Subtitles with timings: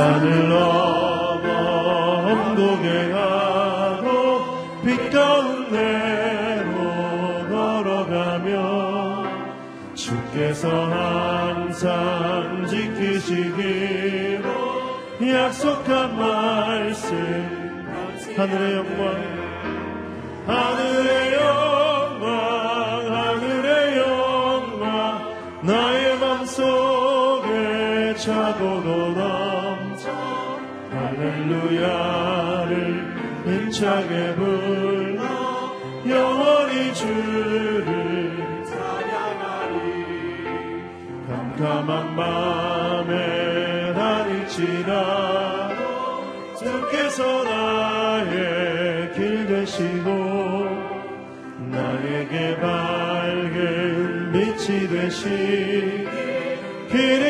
[0.00, 2.22] 대산을 넘어
[3.12, 4.16] 가고
[4.82, 6.72] 빛 가운데로
[7.50, 8.48] 걸어가며
[9.94, 14.48] 주께서 항상 지키시기로
[15.20, 17.10] 약속한 말씀.
[18.38, 19.29] 하늘의 영광
[33.80, 35.22] 힘차게 불러
[36.06, 40.04] 영원히 주를 찬양하리.
[41.26, 45.80] 캄캄한 밤에 다닐지라도
[46.58, 50.08] 주께서 나의 길 되시고
[51.70, 56.06] 나에게 밝은 빛이 되시
[56.90, 57.29] 길잃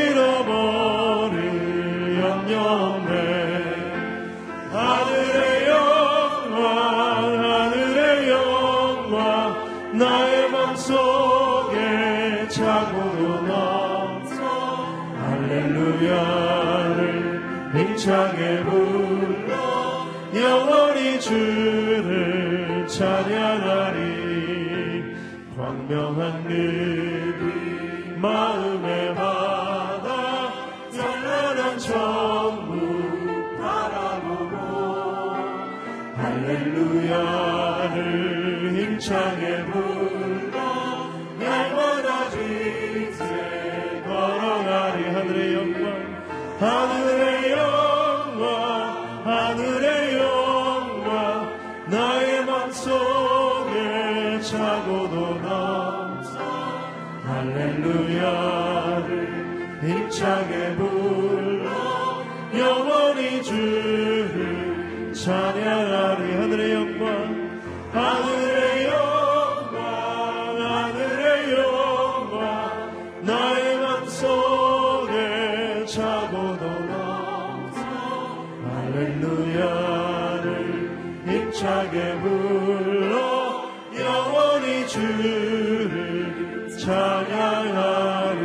[17.72, 23.39] 힘차게 불러 영원히 주를 찬양
[83.98, 88.40] 영원히 주를 찬양하리.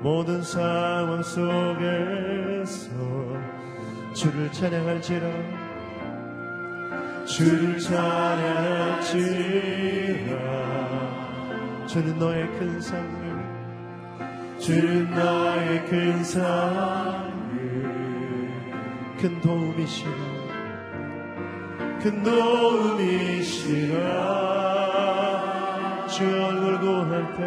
[0.00, 2.90] 모든 상황 속에서
[4.14, 5.28] 주를 찬양할지라.
[7.26, 9.08] 주를 찬양할지라.
[11.86, 13.28] 주는 너의 큰 상을
[14.58, 17.27] 주는 나의 큰 상을
[19.18, 20.10] 큰 도움이시라.
[22.00, 23.98] 큰 도움이시라.
[26.06, 27.42] 주의 얼굴 구할 때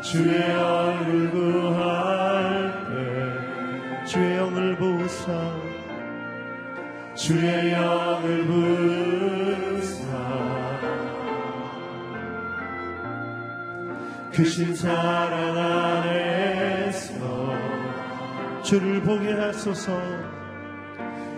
[0.00, 5.32] 주의 얼굴 구할 때 주의 영을 부사
[7.14, 10.04] 주의 영을 부사.
[14.32, 17.24] 크신 사랑 안에서
[18.64, 20.23] 주를 보게 하소서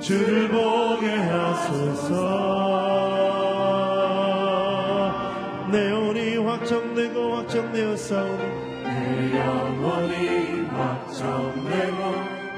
[0.01, 2.57] 주를 보게 하소서.
[5.73, 8.43] 내 영혼이 확정되고 확정되어 싸우니
[8.85, 12.01] 내 영혼이 확정되고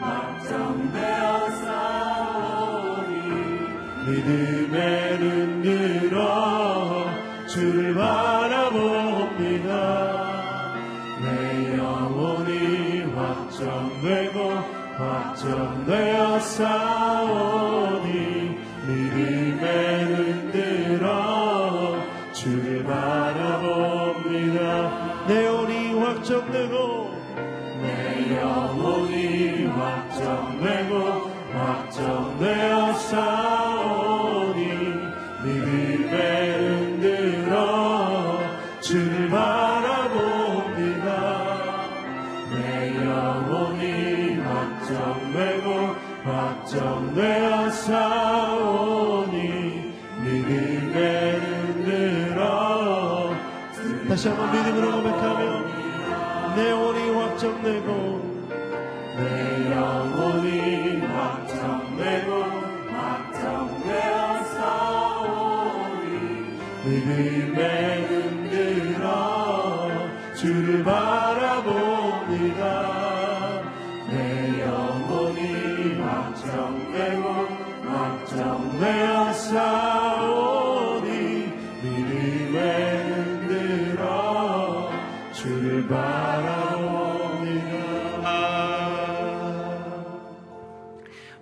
[0.01, 3.13] 확정되어 싸우니
[4.07, 7.07] 믿음의 눈 들어
[7.47, 9.69] 주를 바라봅니다.
[11.23, 17.98] 내 영혼이 확정되고 확정되어 싸우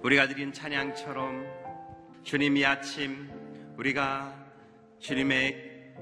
[0.06, 1.44] 우리가 드린 찬양처럼
[2.22, 3.28] 주님이 아침
[3.76, 4.34] 우리가
[5.00, 5.94] 주님의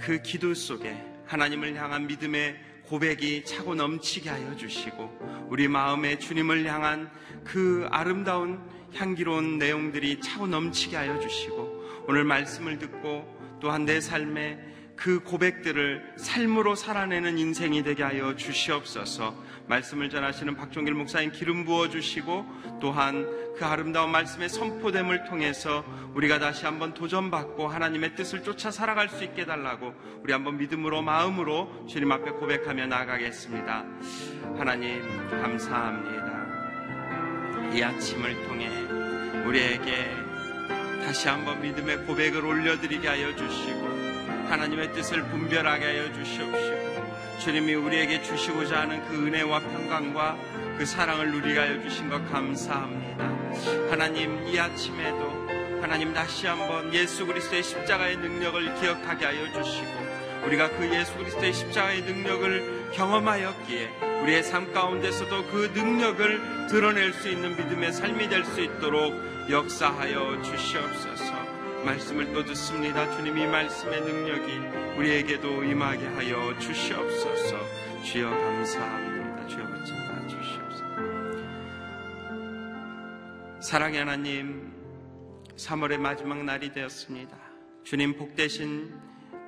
[0.00, 0.94] 그 기도 속에
[1.24, 7.10] 하나님을 향한 믿음의 고백이 차고 넘치게 하여 주시고 우리 마음에 주님을 향한
[7.42, 8.60] 그 아름다운
[8.94, 16.74] 향기로운 내용들이 차고 넘치게 하여 주시고 오늘 말씀을 듣고 또한 내 삶에 그 고백들을 삶으로
[16.74, 19.36] 살아내는 인생이 되게 하여 주시옵소서.
[19.68, 22.46] 말씀을 전하시는 박종길 목사님 기름 부어 주시고
[22.80, 23.26] 또한
[23.56, 29.44] 그 아름다운 말씀의 선포됨을 통해서 우리가 다시 한번 도전받고 하나님의 뜻을 쫓아 살아갈 수 있게
[29.44, 33.84] 달라고 우리 한번 믿음으로 마음으로 주님 앞에 고백하며 나가겠습니다.
[34.56, 36.36] 하나님 감사합니다.
[37.74, 38.68] 이 아침을 통해
[39.46, 40.25] 우리에게
[41.06, 43.86] 다시 한번 믿음의 고백을 올려드리게 하여 주시고
[44.48, 50.36] 하나님의 뜻을 분별하게 하여 주시옵시고 주님이 우리에게 주시고자 하는 그 은혜와 평강과
[50.76, 53.24] 그 사랑을 누리게 하여 주신 것 감사합니다.
[53.88, 55.46] 하나님 이 아침에도
[55.80, 62.02] 하나님 다시 한번 예수 그리스도의 십자가의 능력을 기억하게 하여 주시고 우리가 그 예수 그리스도의 십자가의
[62.02, 63.90] 능력을 경험하였기에
[64.22, 71.32] 우리의 삶 가운데서도 그 능력을 드러낼 수 있는 믿음의 삶이 될 수 있도록 역사하여 주시옵소서.
[71.84, 73.08] 말씀을 또 듣습니다.
[73.16, 77.56] 주님 이 말씀의 능력이 우리에게도 임하게 하여 주시옵소서.
[78.02, 79.46] 주여 감사합니다.
[79.46, 80.84] 주여 붙잡아 주시옵소서.
[83.60, 84.72] 사랑의 하나님,
[85.56, 87.38] 3월의 마지막 날이 되었습니다.
[87.84, 88.92] 주님 복되신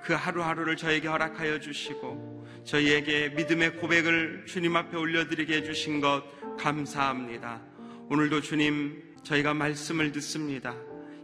[0.05, 6.23] 그 하루하루를 저에게 허락하여 주시고 저희에게 믿음의 고백을 주님 앞에 올려드리게 해주신 것
[6.57, 7.61] 감사합니다.
[8.11, 10.75] 오늘도 주님 저희가 말씀을 듣습니다.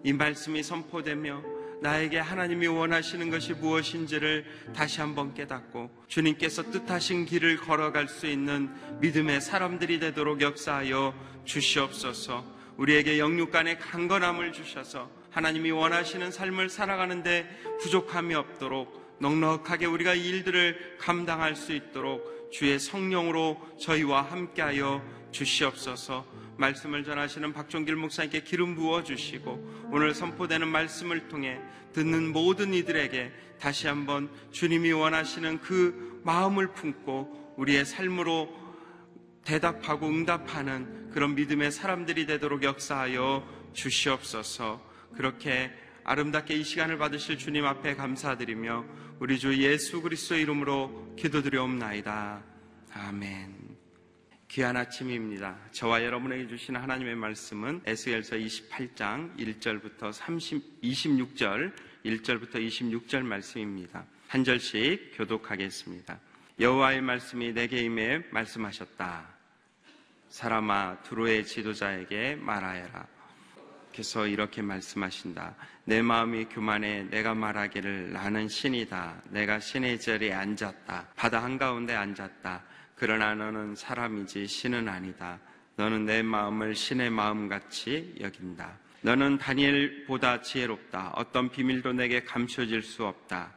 [0.02, 1.42] 이 말씀이 선포되며
[1.80, 4.44] 나에게 하나님이 원하시는 것이 무엇인지를
[4.74, 8.70] 다시 한번 깨닫고 주님께서 뜻하신 길을 걸어갈 수 있는
[9.00, 11.14] 믿음의 사람들이 되도록 역사하여
[11.44, 12.44] 주시옵소서
[12.78, 17.48] 우리에게 영육간의 강건함을 주셔서 하나님이 원하시는 삶을 살아가는데
[17.82, 25.02] 부족함이 없도록 넉넉하게 우리가 이 일들을 감당할 수 있도록 주의 성령으로 저희와 함께하여
[25.32, 26.24] 주시옵소서
[26.56, 31.60] 말씀을 전하시는 박종길 목사님께 기름 부어 주시고 오늘 선포되는 말씀을 통해
[31.92, 38.52] 듣는 모든 이들에게 다시 한번 주님이 원하시는 그 마음을 품고 우리의 삶으로
[39.44, 44.80] 대답하고 응답하는 그런 믿음의 사람들이 되도록 역사하여 주시옵소서
[45.14, 45.70] 그렇게
[46.04, 48.84] 아름답게 이 시간을 받으실 주님 앞에 감사드리며
[49.20, 52.42] 우리 주 예수 그리스도 이름으로 기도드려옵나이다.
[52.92, 53.63] 아멘.
[54.54, 55.56] 귀한 아침입니다.
[55.72, 61.72] 저와 여러분에게 주신 하나님의 말씀은 에스겔서 28장 1절부터 30, 26절,
[62.04, 64.04] 1절부터 26절 말씀입니다.
[64.28, 66.20] 한 절씩 교독하겠습니다.
[66.60, 69.26] 여호와의 말씀이 내게 임해 말씀하셨다.
[70.28, 73.08] 사람아 두로의 지도자에게 말하여라.
[73.90, 75.56] 그래서 이렇게 말씀하신다.
[75.84, 79.22] 내 마음이 교만해 내가 말하기를 나는 신이다.
[79.30, 81.08] 내가 신의 자리에 앉았다.
[81.16, 82.62] 바다 한가운데 앉았다.
[82.94, 85.38] 그러나 너는 사람이지 신은 아니다.
[85.76, 88.78] 너는 내 마음을 신의 마음같이 여긴다.
[89.02, 91.12] 너는 다니엘보다 지혜롭다.
[91.16, 93.52] 어떤 비밀도 내게 감춰질 수 없다.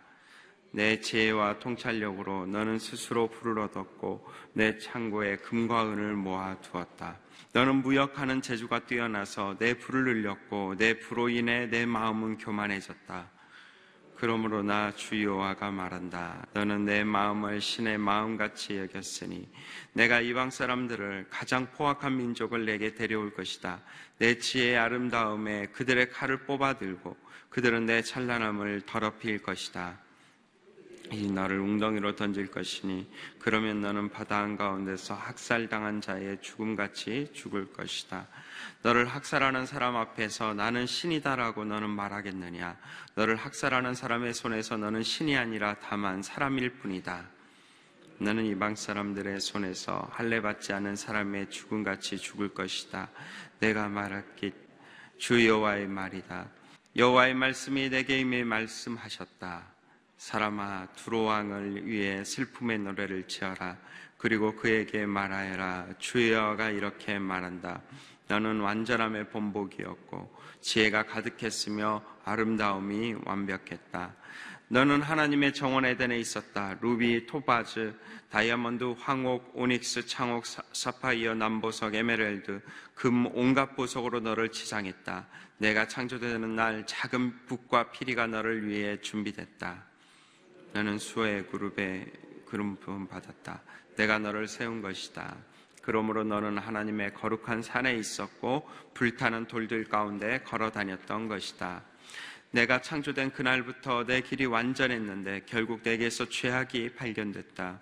[0.71, 7.17] 내 지혜와 통찰력으로 너는 스스로 불을 얻었고 내 창고에 금과 은을 모아 두었다.
[7.53, 13.36] 너는 무역하는 재주가 뛰어나서 내 불을 늘렸고 내 불로 인해 내 마음은 교만해졌다.
[14.19, 16.47] 그러므로 나 주여와가 말한다.
[16.53, 19.47] 너는 내 마음을 신의 마음같이 여겼으니
[19.93, 23.79] 내가 이방 사람들을 가장 포악한 민족을 내게 데려올 것이다.
[24.17, 27.15] 내 지혜의 아름다움에 그들의 칼을 뽑아들고
[27.49, 30.06] 그들은 내 찬란함을 더럽힐 것이다.
[31.11, 33.09] 이 너를 웅덩이로 던질 것이니
[33.39, 38.27] 그러면 너는 바다 한가운데서 학살당한 자의 죽음같이 죽을 것이다.
[38.81, 42.77] 너를 학살하는 사람 앞에서 나는 신이다라고 너는 말하겠느냐?
[43.15, 47.25] 너를 학살하는 사람의 손에서 너는 신이 아니라 다만 사람일 뿐이다.
[48.19, 53.09] 너는 이방 사람들의 손에서 할례 받지 않은 사람의 죽음같이 죽을 것이다.
[53.59, 54.51] 내가 말할게
[55.17, 56.47] 주 여호와의 말이다.
[56.95, 59.76] 여호와의 말씀이 내게 임해 말씀하셨다.
[60.17, 63.77] 사람아 두로 왕을 위해 슬픔의 노래를 지어라.
[64.17, 65.87] 그리고 그에게 말하여라.
[65.99, 67.81] 주여가 이렇게 말한다.
[68.27, 74.15] 너는 완전함의 본보기였고 지혜가 가득했으며 아름다움이 완벽했다.
[74.69, 76.75] 너는 하나님의 정원 에덴에 있었다.
[76.81, 77.95] 루비, 토파즈,
[78.29, 82.61] 다이아몬드, 황옥, 오닉스, 청옥, 사파이어, 남보석, 에메랄드,
[82.93, 85.27] 금 온갖 보석으로 너를 치장했다.
[85.59, 89.86] 내가 창조되는 날 작은 북과 피리가 너를 위해 준비됐다.
[90.73, 92.05] 너는 수의 그룹에
[92.45, 93.61] 그름 부음 받았다.
[93.95, 95.35] 내가 너를 세운 것이다.
[95.81, 101.83] 그러므로 너는 하나님의 거룩한 산에 있었고 불타는 돌들 가운데 걸어 다녔던 것이다.
[102.51, 107.79] 내가 창조된 그날부터 내 길이 완전했는데 결국 내게서 죄악이 발견됐다.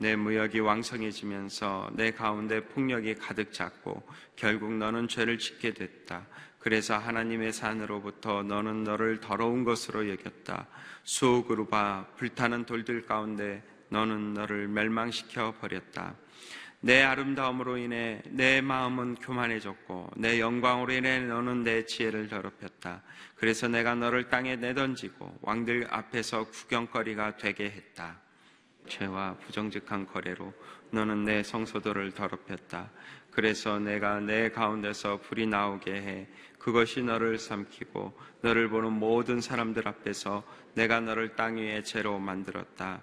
[0.00, 4.02] 내 무역이 왕성해지면서 내 가운데 폭력이 가득 찼고
[4.34, 6.26] 결국 너는 죄를 짓게 됐다.
[6.60, 10.66] 그래서 하나님의 산으로부터 너는 너를 더러운 것으로 여겼다.
[11.02, 16.14] 수옥으로 봐 불타는 돌들 가운데 너는 너를 멸망시켜 버렸다.
[16.82, 23.02] 내 아름다움으로 인해 내 마음은 교만해졌고 내 영광으로 인해 너는 내 지혜를 더럽혔다.
[23.36, 28.20] 그래서 내가 너를 땅에 내던지고 왕들 앞에서 구경거리가 되게 했다.
[28.86, 30.52] 죄와 부정직한 거래로
[30.90, 32.90] 너는 내 성소들을 더럽혔다.
[33.30, 36.28] 그래서 내가 내 가운데서 불이 나오게 해
[36.60, 43.02] 그것이 너를 삼키고 너를 보는 모든 사람들 앞에서 내가 너를 땅 위에 죄로 만들었다.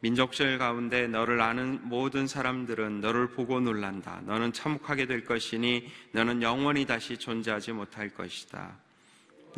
[0.00, 4.22] 민족들 가운데 너를 아는 모든 사람들은 너를 보고 놀란다.
[4.24, 8.76] 너는 참혹하게 될 것이니 너는 영원히 다시 존재하지 못할 것이다.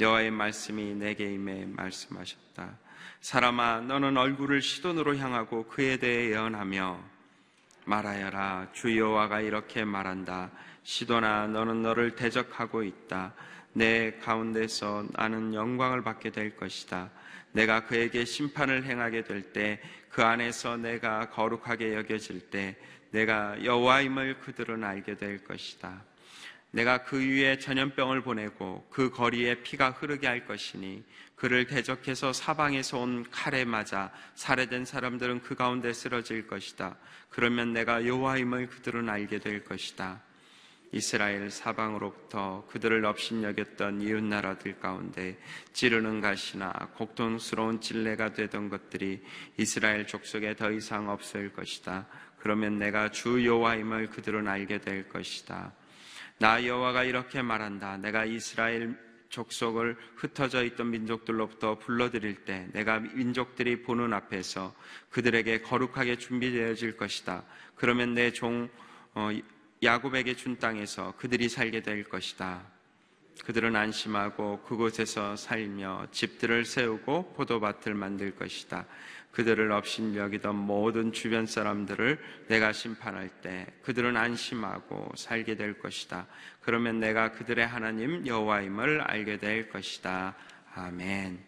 [0.00, 2.78] 여호와의 말씀이 내게 임해 말씀하셨다.
[3.20, 7.02] 사람아 너는 얼굴을 시돈으로 향하고 그에 대해 예언하며
[7.84, 10.50] 말하여라 주 여호와가 이렇게 말한다.
[10.88, 13.34] 시돈아 너는 너를 대적하고 있다.
[13.74, 17.10] 내 가운데서 나는 영광을 받게 될 것이다.
[17.52, 22.74] 내가 그에게 심판을 행하게 될 때 그 안에서 내가 거룩하게 여겨질 때
[23.10, 26.02] 내가 여호와임을 그들은 알게 될 것이다.
[26.70, 31.04] 내가 그 위에 전염병을 보내고 그 거리에 피가 흐르게 할 것이니
[31.36, 36.96] 그를 대적해서 사방에서 온 칼에 맞아 살해된 사람들은 그 가운데 쓰러질 것이다.
[37.28, 40.22] 그러면 내가 여호와임을 그들은 알게 될 것이다.
[40.92, 45.38] 이스라엘 사방으로부터 그들을 업신여겼던 이웃 나라들 가운데
[45.72, 49.22] 찌르는 가시나 고통스러운 찔레가 되던 것들이
[49.58, 52.06] 이스라엘 족속에 더 이상 없을 것이다.
[52.38, 55.72] 그러면 내가 주 여호와임을 그들은 알게 될 것이다.
[56.38, 57.98] 나 여호와가 이렇게 말한다.
[57.98, 58.96] 내가 이스라엘
[59.28, 64.74] 족속을 흩어져 있던 민족들로부터 불러들일 때 내가 민족들이 보는 앞에서
[65.10, 67.44] 그들에게 거룩하게 준비되어질 것이다.
[67.74, 68.70] 그러면 내종
[69.14, 69.30] 어,
[69.82, 72.62] 야곱에게 준 땅에서 그들이 살게 될 것이다.
[73.44, 78.84] 그들은 안심하고 그곳에서 살며 집들을 세우고 포도밭을 만들 것이다.
[79.30, 82.18] 그들을 없인 여기던 모든 주변 사람들을
[82.48, 86.26] 내가 심판할 때 그들은 안심하고 살게 될 것이다.
[86.60, 90.34] 그러면 내가 그들의 하나님 여호와임을 알게 될 것이다.
[90.74, 91.38] 아멘.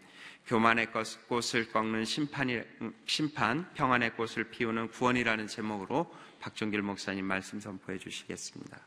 [0.47, 0.87] 교만의
[1.27, 2.61] 꽃을 꺾는 심판이,
[3.05, 8.79] 심판, 평안의 꽃을 피우는 구원이라는 제목으로 박종길 목사님 말씀 선포해 주시겠습니다.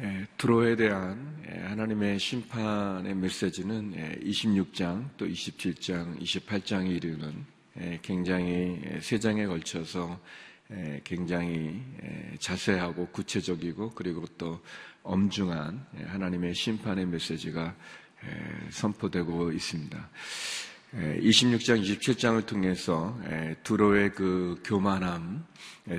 [0.00, 7.46] 예, 드로에 대한 예, 하나님의 심판의 메시지는 26장 또 27장, 28장에 이르는
[7.80, 10.20] 예, 굉장히 세 장에 걸쳐서
[11.04, 11.82] 굉장히
[12.40, 14.60] 자세하고 구체적이고 그리고 또
[15.02, 17.76] 엄중한 하나님의 심판의 메시지가
[18.70, 20.10] 선포되고 있습니다.
[20.94, 23.18] 26장, 27장을 통해서
[23.64, 25.44] 두로의 그 교만함,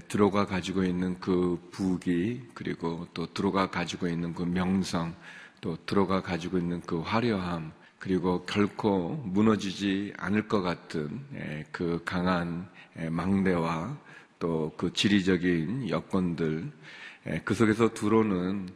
[0.08, 5.14] 두로가 가지고 있는 그 부귀, 그리고 또 두로가 가지고 있는 그 명성,
[5.62, 11.20] 또 두로가 가지고 있는 그 화려함, 그리고 결코 무너지지 않을 것 같은
[11.72, 12.70] 그 강한
[13.10, 13.98] 망대와
[14.40, 16.72] 또 그 지리적인 여건들,
[17.44, 18.70] 그 속에서 두로는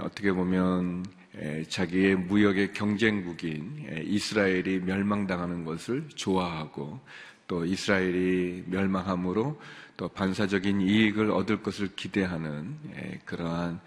[0.00, 1.04] 어떻게 보면
[1.68, 7.00] 자기의 무역의 경쟁국인 이스라엘이 멸망당하는 것을 좋아하고
[7.46, 9.60] 또 이스라엘이 멸망함으로
[9.96, 12.76] 또 반사적인 이익을 얻을 것을 기대하는
[13.24, 13.80] 그러한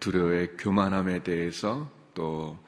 [0.00, 2.58] 두려의 교만함에 대해서 또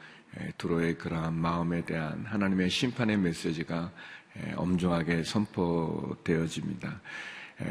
[0.58, 3.90] 두로의 그러한 마음에 대한 하나님의 심판의 메시지가
[4.56, 7.00] 엄중하게 선포되어집니다.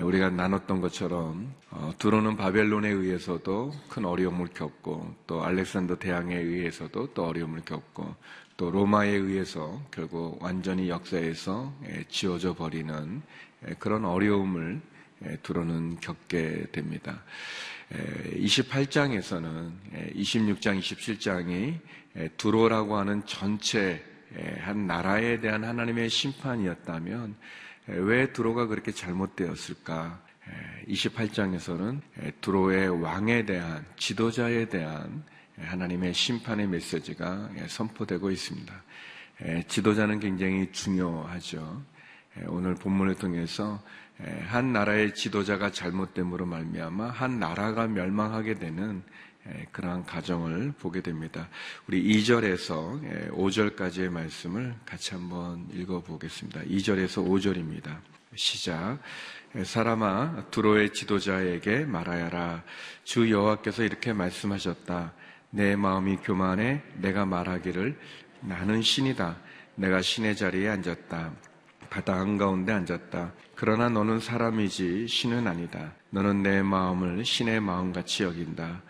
[0.01, 7.25] 우리가 나눴던 것처럼 어, 두로는 바벨론에 의해서도 큰 어려움을 겪고 또 알렉산더 대왕에 의해서도 또
[7.25, 8.15] 어려움을 겪고
[8.57, 11.73] 또 로마에 의해서 결국 완전히 역사에서
[12.09, 13.21] 지워져 버리는
[13.79, 14.81] 그런 어려움을
[15.43, 17.23] 두로는 겪게 됩니다.
[17.91, 19.71] 28장에서는
[20.15, 21.79] 26장, 27장이
[22.37, 24.03] 두로라고 하는 전체
[24.59, 27.35] 한 나라에 대한 하나님의 심판이었다면
[27.87, 30.21] 왜 두로가 그렇게 잘못되었을까?
[30.87, 32.01] 28장에서는
[32.41, 35.23] 두로의 왕에 대한 지도자에 대한
[35.57, 38.73] 하나님의 심판의 메시지가 선포되고 있습니다.
[39.67, 41.83] 지도자는 굉장히 중요하죠.
[42.47, 43.81] 오늘 본문을 통해서
[44.47, 49.03] 한 나라의 지도자가 잘못됨으로 말미암아 한 나라가 멸망하게 되는
[49.71, 51.49] 그러한 가정을 보게 됩니다.
[51.87, 56.61] 우리 2절에서 5절까지의 말씀을 같이 한번 읽어보겠습니다.
[56.61, 57.97] 2절에서 5절입니다.
[58.35, 58.99] 시작.
[59.63, 62.63] 사람아 두로의 지도자에게 말하여라.
[63.03, 65.13] 주 여호와께서 이렇게 말씀하셨다.
[65.49, 67.97] 내 마음이 교만해 내가 말하기를
[68.41, 69.37] 나는 신이다.
[69.75, 71.31] 내가 신의 자리에 앉았다.
[71.89, 73.31] 바다 한가운데 앉았다.
[73.55, 75.93] 그러나 너는 사람이지 신은 아니다.
[76.09, 78.81] 너는 내 마음을 신의 마음같이 여긴다.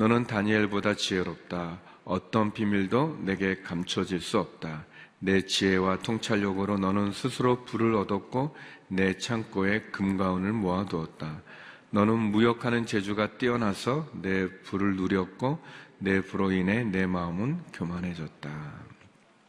[0.00, 1.78] 너는 다니엘보다 지혜롭다.
[2.04, 4.86] 어떤 비밀도 내게 감춰질 수 없다.
[5.18, 8.56] 내 지혜와 통찰력으로 너는 스스로 불을 얻었고
[8.88, 11.42] 내 창고에 금가운을 모아두었다.
[11.90, 15.62] 너는 무역하는 재주가 뛰어나서 내 불을 누렸고
[15.98, 18.90] 내 불로 인해 내 마음은 교만해졌다.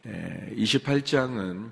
[0.04, 1.70] 28장은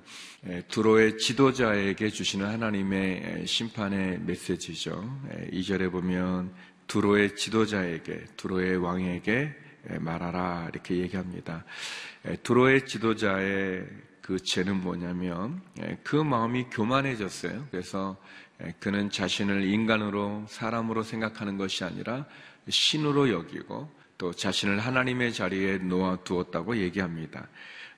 [0.69, 5.21] 두로의 지도자에게 주시는 하나님의 심판의 메시지죠.
[5.53, 6.55] 2절에 보면
[6.91, 9.55] 두로의 지도자에게, 두로의 왕에게
[10.01, 11.65] 말하라 이렇게 얘기합니다.
[12.43, 13.87] 두로의 지도자의
[14.21, 15.63] 그 죄는 뭐냐면
[16.03, 17.69] 그 마음이 교만해졌어요.
[17.71, 18.17] 그래서
[18.81, 22.27] 그는 자신을 인간으로 사람으로 생각하는 것이 아니라
[22.69, 27.47] 신으로 여기고 또 자신을 하나님의 자리에 놓아 두었다고 얘기합니다.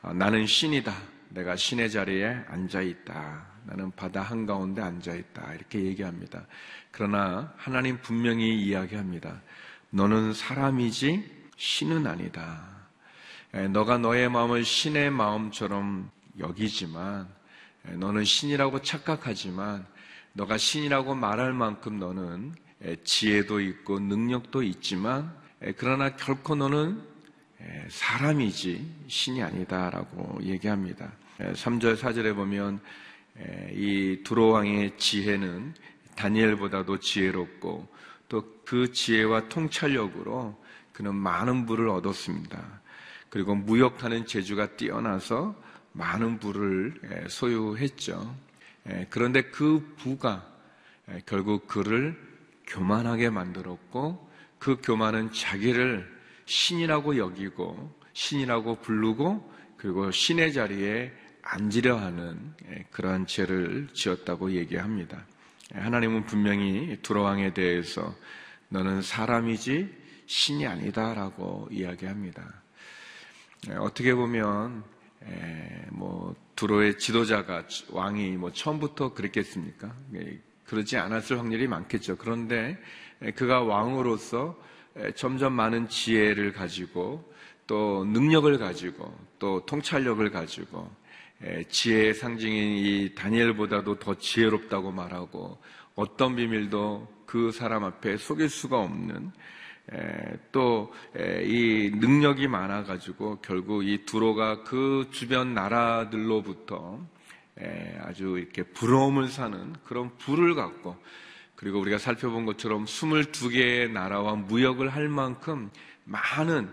[0.02, 0.92] 아, 나는 신이다.
[1.30, 3.52] 내가 신의 자리에 앉아 있다.
[3.64, 5.54] 나는 바다 한가운데 앉아 있다.
[5.54, 6.46] 이렇게 얘기합니다.
[6.92, 9.40] 그러나 하나님 분명히 이야기합니다.
[9.90, 11.24] 너는 사람이지
[11.56, 12.68] 신은 아니다.
[13.70, 17.28] 너가 너의 마음을 신의 마음처럼 여기지만
[17.94, 19.86] 너는 신이라고 착각하지만
[20.34, 22.54] 너가 신이라고 말할 만큼 너는
[23.04, 25.34] 지혜도 있고 능력도 있지만
[25.76, 27.02] 그러나 결코 너는
[27.88, 31.10] 사람이지 신이 아니다라고 얘기합니다.
[31.38, 32.80] 3절 4절에 보면
[33.72, 35.74] 이 두로왕의 지혜는
[36.16, 37.88] 다니엘보다도 지혜롭고
[38.28, 40.58] 또 그 지혜와 통찰력으로
[40.94, 42.80] 그는 많은 부를 얻었습니다.
[43.28, 45.54] 그리고 무역하는 재주가 뛰어나서
[45.92, 46.98] 많은 부를
[47.28, 48.34] 소유했죠.
[49.10, 50.50] 그런데 그 부가
[51.26, 52.18] 결국 그를
[52.66, 56.10] 교만하게 만들었고 그 교만은 자기를
[56.46, 65.26] 신이라고 여기고 신이라고 부르고 그리고 신의 자리에 앉으려 하는 예, 그러한 죄를 지었다고 얘기합니다.
[65.74, 68.14] 예, 하나님은 분명히 두로왕에 대해서
[68.68, 72.62] 너는 사람이지 신이 아니다라고 이야기합니다.
[73.68, 74.84] 예, 어떻게 보면
[75.90, 79.94] 뭐 두로의 지도자가 왕이 뭐 처음부터 그랬겠습니까?
[80.64, 82.16] 그러지 않았을 확률이 많겠죠.
[82.16, 82.76] 그런데
[83.36, 84.58] 그가 왕으로서
[85.14, 87.32] 점점 많은 지혜를 가지고
[87.68, 90.90] 또 능력을 가지고 또 통찰력을 가지고
[91.68, 95.58] 지혜의 상징인 이 다니엘보다도 더 지혜롭다고 말하고
[95.94, 99.32] 어떤 비밀도 그 사람 앞에 속일 수가 없는
[100.52, 100.92] 또
[101.44, 107.00] 이 능력이 많아가지고 결국 이 두로가 그 주변 나라들로부터
[108.00, 110.96] 아주 이렇게 부러움을 사는 그런 부를 갖고
[111.56, 115.70] 그리고 우리가 살펴본 것처럼 22개의 나라와 무역을 할 만큼
[116.04, 116.68] 많은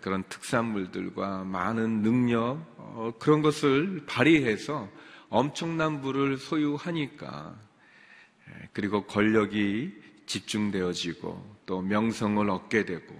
[0.00, 4.88] 그런 특산물들과 많은 능력, 어, 그런 것을 발휘해서
[5.28, 7.54] 엄청난 부를 소유하니까,
[8.72, 9.92] 그리고 권력이
[10.26, 13.14] 집중되어지고 또 명성을 얻게 되고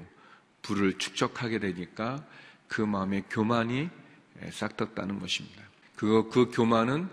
[0.62, 2.24] 부를 축적하게 되니까
[2.66, 3.88] 그 마음의 교만이
[4.50, 5.62] 싹떴다는 것입니다.
[5.96, 7.08] 그거, 그 교만은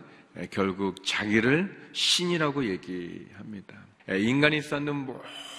[0.51, 3.75] 결국 자기를 신이라고 얘기합니다.
[4.09, 5.07] 인간이 쌓는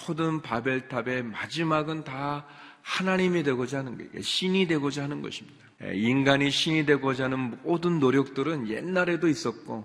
[0.07, 2.47] 모든 바벨탑의 마지막은 다
[2.87, 4.23] 하나님이 되고자 하는 거예요.
[4.23, 5.59] 신이 되고자 하는 것입니다.
[5.93, 9.85] 인간이 신이 되고자 하는 모든 노력들은 옛날에도 있었고,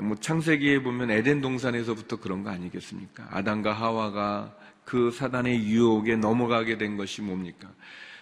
[0.00, 3.26] 뭐 창세기에 보면 에덴 동산에서부터 그런 거 아니겠습니까?
[3.30, 7.68] 아담과 하와가 그 사단의 유혹에 넘어가게 된 것이 뭡니까?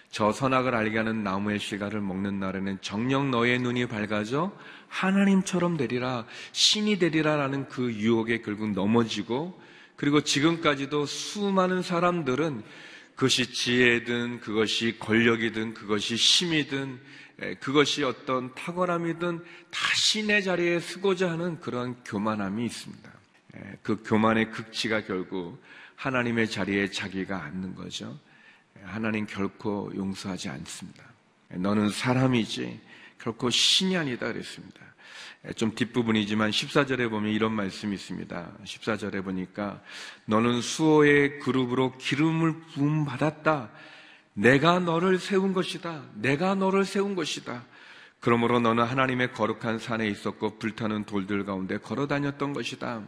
[0.09, 4.51] 저 선악을 알게 하는 나무의 실과를 먹는 날에는 정녕 너의 눈이 밝아져
[4.87, 9.59] 하나님처럼 되리라, 신이 되리라라는 그 유혹에 결국 넘어지고
[9.95, 12.63] 그리고 지금까지도 수많은 사람들은
[13.15, 16.99] 그것이 지혜든 그것이 권력이든 그것이 힘이든
[17.59, 23.11] 그것이 어떤 탁월함이든 다 신의 자리에 쓰고자 하는 그런 교만함이 있습니다.
[23.83, 25.61] 그 교만의 극치가 결국
[25.95, 28.19] 하나님의 자리에 자기가 앉는 거죠.
[28.83, 31.03] 하나님 결코 용서하지 않습니다.
[31.49, 32.81] 너는 사람이지
[33.19, 34.81] 결코 신이 아니다 그랬습니다.
[35.55, 38.51] 좀 뒷부분이지만 14절에 보면 이런 말씀이 있습니다.
[38.63, 39.81] 14절에 보니까
[40.25, 43.69] 너는 수호의 그룹으로 기름을 부음 받았다.
[44.33, 46.03] 내가 너를 세운 것이다.
[46.15, 47.63] 내가 너를 세운 것이다.
[48.19, 53.03] 그러므로 너는 하나님의 거룩한 산에 있었고 불타는 돌들 가운데 걸어 다녔던 것이다.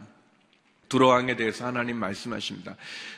[0.88, 2.76] 두로왕에 대해서 하나님 말씀하십니다.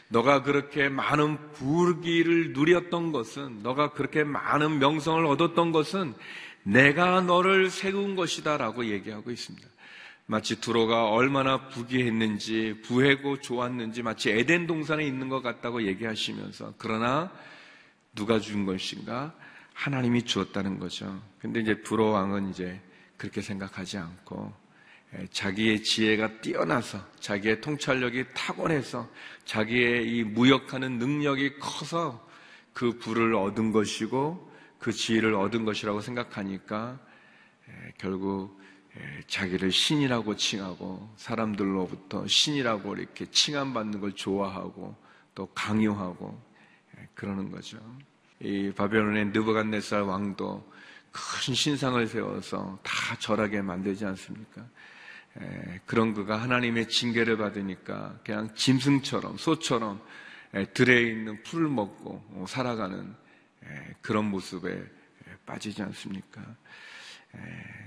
[0.08, 6.14] 너가 그렇게 많은 부기를 누렸던 것은, 너가 그렇게 많은 명성을 얻었던 것은
[6.62, 9.66] 내가 너를 세운 것이다 라고 얘기하고 있습니다.
[10.26, 17.32] 마치 두로가 얼마나 부귀했는지 부해고 좋았는지 마치 에덴 동산에 있는 것 같다고 얘기하시면서 그러나
[18.14, 19.34] 누가 준 것인가?
[19.74, 21.20] 하나님이 주었다는 거죠.
[21.40, 22.80] 근데 이제 두로 왕은 이제
[23.16, 24.52] 그렇게 생각하지 않고
[25.32, 29.08] 자기의 지혜가 뛰어나서 자기의 통찰력이 타고해서
[29.44, 32.24] 자기의 이 무역하는 능력이 커서
[32.72, 34.49] 그 부를 얻은 것이고
[34.80, 36.98] 그 지혜를 얻은 것이라고 생각하니까
[37.98, 38.58] 결국
[39.28, 44.96] 자기를 신이라고 칭하고 사람들로부터 신이라고 이렇게 칭함받는 걸 좋아하고
[45.34, 46.40] 또 강요하고
[47.14, 47.78] 그러는 거죠.
[48.40, 50.68] 이 바벨론의 느부갓네살 왕도
[51.12, 54.64] 큰 신상을 세워서 다 절하게 만들지 않습니까?
[55.86, 60.00] 그런 그가 하나님의 징계를 받으니까 그냥 짐승처럼 소처럼
[60.74, 63.14] 들에 있는 풀을 먹고 어, 살아가는
[64.00, 64.82] 그런 모습에
[65.46, 66.42] 빠지지 않습니까?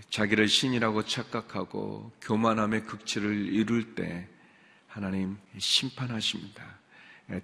[0.10, 4.28] 자기를 신이라고 착각하고 교만함의 극치를 이룰 때
[4.88, 6.64] 하나님 심판하십니다.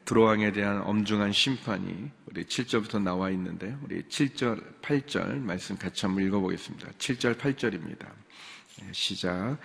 [0.05, 6.91] 드로왕에 대한 엄중한 심판이 우리 7절부터 나와 있는데 우리 7절, 8절 말씀 같이 한번 읽어보겠습니다.
[6.97, 8.07] 7절, 8절입니다.
[8.91, 9.57] 시작.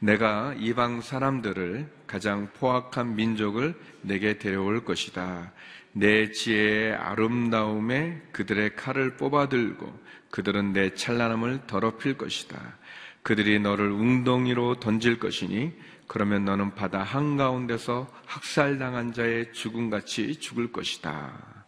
[0.00, 5.52] 내가 이방 사람들을 가장 포악한 민족을 내게 데려올 것이다.
[5.92, 9.98] 내 지혜의 아름다움에 그들의 칼을 뽑아들고
[10.30, 12.78] 그들은 내 찬란함을 더럽힐 것이다.
[13.22, 15.72] 그들이 너를 웅덩이로 던질 것이니
[16.06, 21.66] 그러면 너는 바다 한가운데서 학살당한 자의 죽음같이 죽을 것이다.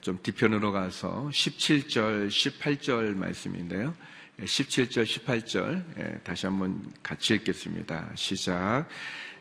[0.00, 3.94] 좀 뒤편으로 가서 17절, 18절 말씀인데요.
[4.40, 8.10] 17절, 18절 다시 한번 같이 읽겠습니다.
[8.14, 8.86] 시작.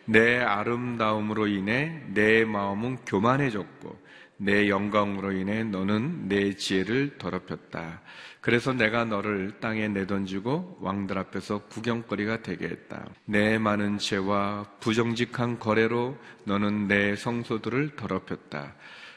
[0.09, 8.01] 내 아름다움으로 인해 내 마음은 교만해졌고 내 영광으로 인해 너는 내 지혜를 더럽혔다.
[8.41, 13.05] 그래서 내가 너를 땅에 내던지고 왕들 앞에서 구경거리가 되게 했다.
[13.25, 18.73] 내 많은 죄와 부정직한 거래로 너는 내 성소들을 더럽혔다.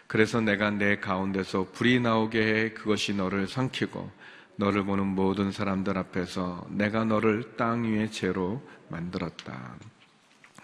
[0.07, 4.11] 그래서 내가 내 가운데서 불이 나오게 해 그것이 너를 삼키고
[4.57, 9.79] 너를 보는 모든 사람들 앞에서 내가 너를 땅 위의 죄로 만들었다.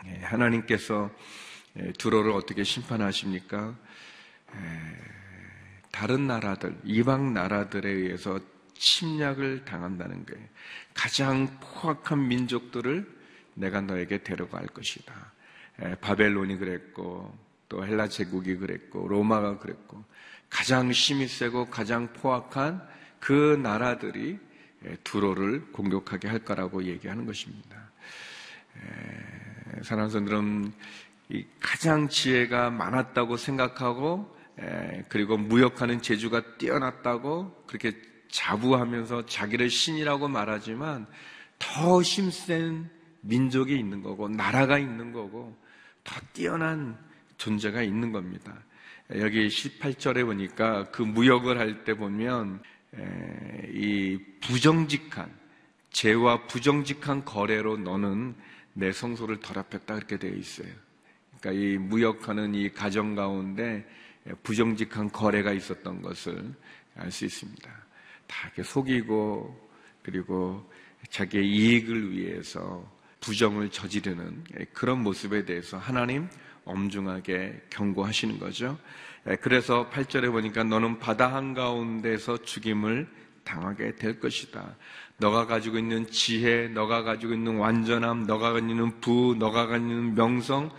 [0.09, 1.11] 예, 하나님께서
[1.79, 3.75] 예, 두로를 어떻게 심판하십니까?
[5.91, 8.41] 다른 나라들, 이방 나라들에 의해서
[8.75, 10.45] 침략을 당한다는 거예요.
[10.95, 13.07] 가장 포악한 민족들을
[13.55, 15.33] 내가 너에게 데려갈 것이다.
[16.01, 17.37] 바벨론이 그랬고,
[17.69, 20.05] 또 헬라 제국이 그랬고, 로마가 그랬고,
[20.49, 22.87] 가장 힘이 세고 가장 포악한
[23.19, 24.39] 그 나라들이
[25.05, 27.91] 두로를 공격하게 할 거라고 얘기하는 것입니다.
[29.83, 30.73] 사랑하는 분들은
[31.61, 34.37] 가장 지혜가 많았다고 생각하고
[35.09, 37.93] 그리고 무역하는 재주가 뛰어났다고 그렇게
[38.31, 41.07] 자부하면서 자기를 신이라고 말하지만
[41.59, 42.89] 더 힘센
[43.21, 45.57] 민족이 있는 거고 나라가 있는 거고
[46.05, 46.97] 더 뛰어난
[47.37, 48.55] 존재가 있는 겁니다.
[49.15, 52.63] 여기 18절에 보니까 그 무역을 할 때 보면
[53.73, 55.31] 이 부정직한
[55.91, 58.35] 죄와 부정직한 거래로 너는
[58.79, 60.69] 내 성소를 더럽혔다 그렇게 되어 있어요.
[61.41, 63.85] 그러니까 이 무역하는 이 가정 가운데
[64.45, 66.55] 부정직한 거래가 있었던 것을
[66.97, 67.71] 알 수 있습니다.
[68.27, 69.69] 다 이렇게 속이고
[70.03, 70.71] 그리고
[71.11, 72.89] 자기의 이익을 위해서
[73.21, 76.29] 부정을 저지르는 그런 모습에 대해서 하나님
[76.65, 78.79] 엄중하게 경고하시는 거죠.
[79.41, 83.09] 그래서 8절에 보니까 너는 바다 한가운데서 죽임을
[83.43, 84.77] 당하게 될 것이다.
[85.19, 90.15] 너가 가지고 있는 지혜, 너가 가지고 있는 완전함, 너가 가지고 있는 부, 너가 가지고 있는
[90.15, 90.71] 명성,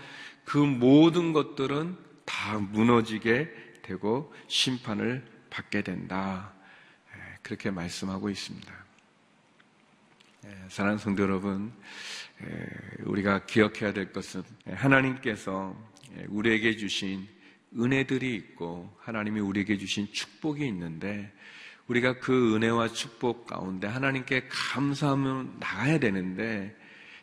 [0.45, 3.49] 그 모든 것들은 다 무너지게
[3.82, 6.54] 되고 심판을 받게 된다.
[7.13, 8.73] 예, 그렇게 말씀하고 있습니다.
[10.45, 11.73] 예, 사랑하는 성도 여러분,
[12.41, 15.75] 예, 우리가 기억해야 될 것은 하나님께서
[16.30, 17.28] 우리에게 주신
[17.78, 21.32] 은혜들이 있고 하나님이 우리에게 주신 축복이 있는데
[21.89, 26.75] 우리가 그 은혜와 축복 가운데 하나님께 감사하며 나가야 되는데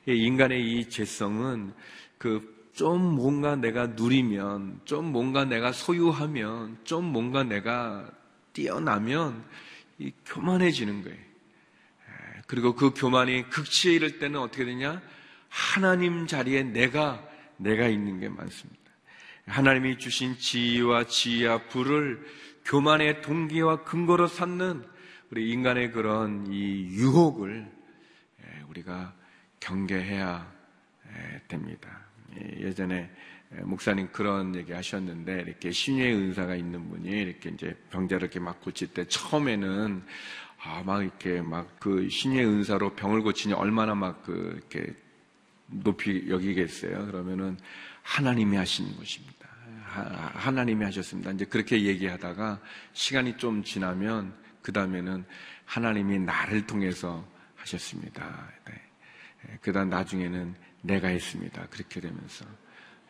[0.07, 1.73] 인간의 이 죄성은
[2.19, 8.07] 그 좀 뭔가 내가 누리면, 좀 뭔가 내가 소유하면, 좀 뭔가 내가
[8.53, 9.43] 뛰어나면
[9.99, 11.17] 이 교만해지는 거예요.
[12.47, 15.01] 그리고 그 교만이 극치에 이를 때는 어떻게 되냐?
[15.49, 17.27] 하나님 자리에 내가
[17.57, 18.83] 내가 있는 게 많습니다.
[19.47, 22.23] 하나님이 주신 지위와 지혜와 부를
[22.67, 24.85] 교만의 동기와 근거로 삼는
[25.31, 27.71] 우리 인간의 그런 이 유혹을
[28.69, 29.15] 우리가
[29.61, 30.53] 경계해야
[31.49, 32.01] 됩니다.
[32.37, 33.09] 예, 예전에
[33.63, 38.89] 목사님 그런 얘기 하셨는데 이렇게 신유의 은사가 있는 분이 이렇게 이제 병자를 이렇게 막 고칠
[38.89, 40.03] 때 처음에는
[40.65, 44.93] 아, 막 이렇게 막 그 신유의 은사로 병을 고치니 얼마나 막 그 이렇게
[45.69, 47.07] 높이 여기겠어요?
[47.07, 47.57] 그러면은
[48.03, 49.36] 하나님이 하시는 것입니다.
[49.97, 51.31] 하, 나님이 하셨습니다.
[51.33, 52.61] 이제 그렇게 얘기하다가
[52.93, 55.25] 시간이 좀 지나면 그 다음에는
[55.65, 58.49] 하나님이 나를 통해서 하셨습니다.
[58.67, 59.59] 네.
[59.61, 61.67] 그 다음 나중에는 내가 했습니다.
[61.71, 62.45] 그렇게 되면서.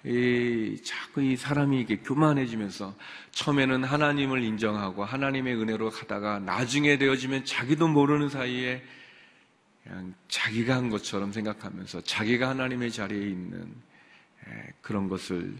[0.05, 2.95] 이, 자꾸 이 사람이 이게 교만해지면서
[3.33, 8.85] 처음에는 하나님을 인정하고 하나님의 은혜로 가다가 나중에 되어지면 자기도 모르는 사이에
[9.83, 13.75] 그냥 자기가 한 것처럼 생각하면서 자기가 하나님의 자리에 있는
[14.81, 15.57] 그런 것을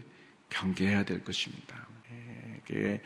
[0.49, 1.87] 경계해야 될 것입니다.
[2.69, 3.01] 이게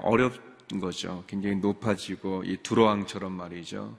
[0.00, 0.34] 어렵
[0.80, 1.24] 거죠.
[1.26, 3.96] 굉장히 높아지고 이 두로왕처럼 말이죠.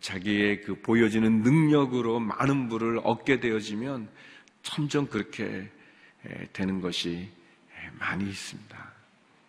[0.00, 4.08] 자기의 그 보여지는 능력으로 많은 부를 얻게 되어지면
[4.62, 5.70] 점점 그렇게
[6.52, 7.28] 되는 것이
[7.98, 8.92] 많이 있습니다.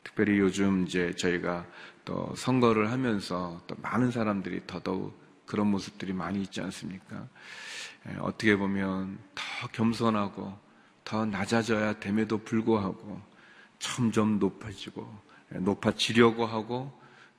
[0.03, 1.65] 특별히 요즘 이제 저희가
[2.03, 7.27] 또 선거를 하면서 또 많은 사람들이 더더욱 그런 모습들이 많이 있지 않습니까?
[8.19, 10.57] 어떻게 보면 더 겸손하고
[11.03, 13.21] 더 낮아져야 됨에도 불구하고
[13.79, 15.07] 점점 높아지고
[15.49, 16.91] 높아지려고 하고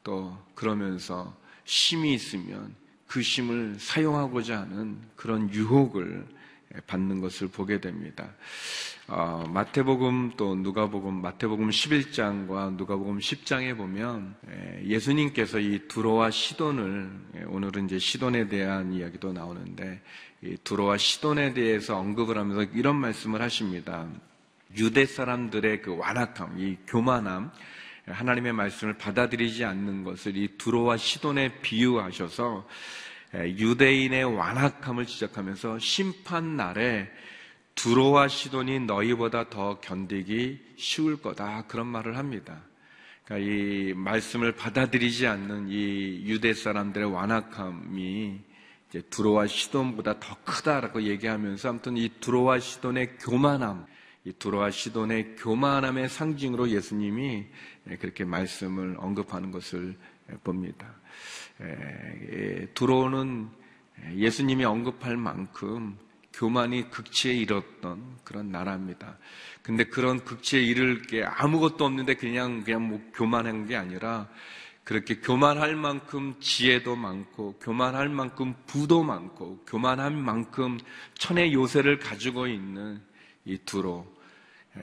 [0.02, 2.74] 또 그러면서 심이 있으면
[3.06, 6.26] 그 심을 사용하고자 하는 그런 유혹을
[6.86, 8.34] 받는 것을 보게 됩니다.
[9.06, 14.34] 어, 마태복음 또 누가복음 마태복음 11장과 누가복음 10장에 보면
[14.84, 17.10] 예수님께서 이 두로와 시돈을
[17.48, 20.00] 오늘은 이제 시돈에 대한 이야기도 나오는데
[20.42, 24.06] 이 두로와 시돈에 대해서 언급을 하면서 이런 말씀을 하십니다.
[24.76, 27.50] 유대 사람들의 그 완악함, 이 교만함,
[28.06, 32.66] 하나님의 말씀을 받아들이지 않는 것을 이 두로와 시돈에 비유하셔서
[33.34, 37.10] 유대인의 완악함을 지적하면서 심판 날에
[37.74, 42.62] 두로와 시돈이 너희보다 더 견디기 쉬울 거다 그런 말을 합니다.
[43.24, 48.40] 그러니까 이 말씀을 받아들이지 않는 이 유대 사람들의 완악함이
[49.10, 53.86] 두로와 시돈보다 더 크다라고 얘기하면서 아무튼 이 두로와 시돈의 교만함,
[54.24, 57.46] 이 두로와 시돈의 교만함의 상징으로 예수님이
[58.00, 59.96] 그렇게 말씀을 언급하는 것을
[60.42, 60.94] 봅니다.
[62.74, 63.48] 두로는
[64.14, 65.98] 예수님이 언급할 만큼
[66.32, 69.18] 교만이 극치에 이뤘던 그런 나라입니다.
[69.62, 74.28] 근데 그런 극치에 이를 게 아무것도 없는데 그냥 그냥 뭐 교만한 게 아니라
[74.82, 80.78] 그렇게 교만할 만큼 지혜도 많고 교만할 만큼 부도 많고 교만할 만큼
[81.14, 83.00] 천의 요새를 가지고 있는
[83.44, 84.13] 이 두로 예,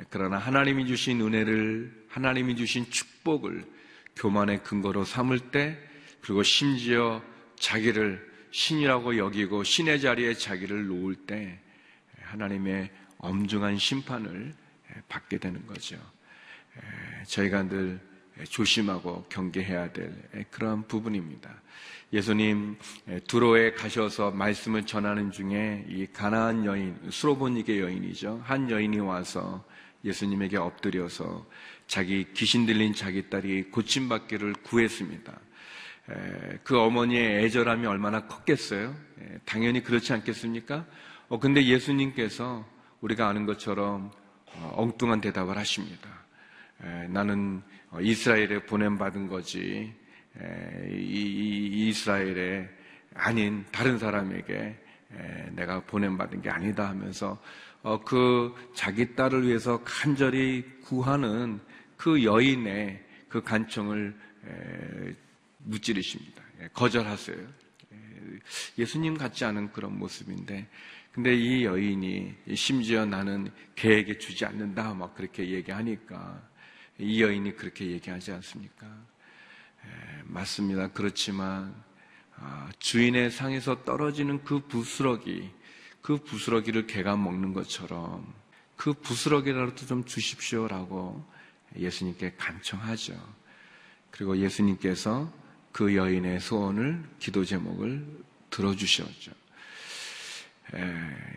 [0.10, 3.66] 그러나 하나님이 주신 은혜를, 하나님이 주신 축복을
[4.16, 5.78] 교만의 근거로 삼을 때,
[6.22, 7.22] 그리고 심지어
[7.58, 11.60] 자기를 신이라고 여기고 신의 자리에 자기를 놓을 때,
[12.22, 14.54] 하나님의 엄중한 심판을
[15.10, 15.98] 받게 되는 거죠.
[16.78, 18.00] 예, 저희가 늘
[18.50, 20.14] 조심하고 경계해야 될
[20.50, 21.62] 그런 부분입니다.
[22.14, 22.78] 예수님
[23.28, 28.42] 두로에 가셔서 말씀을 전하는 중에 이 가나안 여인 수로보니게 여인이죠.
[28.44, 29.64] 한 여인이 와서
[30.04, 31.46] 예수님에게 엎드려서
[31.88, 35.40] 자기 귀신 들린 자기 딸이 고침받기를 구했습니다.
[36.64, 38.96] 그 어머니의 애절함이 얼마나 컸겠어요?
[39.46, 40.86] 당연히 그렇지 않겠습니까?
[41.30, 42.68] 어, 근데 예수님께서
[43.00, 44.12] 우리가 아는 것처럼
[44.54, 46.10] 어, 엉뚱한 대답을 하십니다.
[47.10, 47.62] 나는
[48.02, 49.94] 이스라엘에 보냄받은 거지,
[50.90, 52.68] 이, 이스라엘에
[53.14, 54.76] 아닌 다른 사람에게
[55.52, 57.40] 내가 보냄받은 게 아니다 하면서 어,
[58.06, 61.60] 그 자기 딸을 위해서 간절히 구하는
[61.98, 64.16] 그 여인의 그 간청을
[65.60, 66.44] 무찌르십니다.
[66.62, 67.38] 예, 거절하세요.
[68.78, 70.68] 예수님 같지 않은 그런 모습인데,
[71.12, 76.42] 근데 이 여인이 심지어 나는 개에게 주지 않는다 막 그렇게 얘기하니까
[76.98, 78.88] 이 여인이 그렇게 얘기하지 않습니까?
[80.24, 80.88] 맞습니다.
[80.90, 81.76] 그렇지만
[82.36, 85.52] 아, 주인의 상에서 떨어지는 그 부스러기
[86.02, 88.26] 그 부스러기를 개가 먹는 것처럼
[88.76, 91.24] 그 부스러기라도 좀 주십시오라고
[91.78, 93.14] 예수님께 간청하죠.
[94.10, 95.32] 그리고 예수님께서
[95.72, 98.06] 그 여인의 소원을 기도 제목을
[98.50, 99.32] 들어주셨죠.